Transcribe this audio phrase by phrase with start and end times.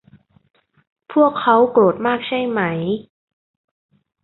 [1.11, 2.61] พวกเค้าโกรธมากใช่ไหม